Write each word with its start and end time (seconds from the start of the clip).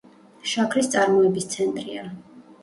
შაქრის 0.51 0.89
წარმოების 0.95 1.47
ცენტრია. 1.53 2.09